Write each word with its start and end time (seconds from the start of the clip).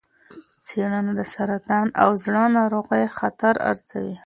څېړنه 0.65 1.11
د 1.19 1.21
سرطان 1.33 1.87
او 2.03 2.09
زړه 2.23 2.43
ناروغۍ 2.57 3.03
خطر 3.17 3.53
ارزوي. 3.69 4.15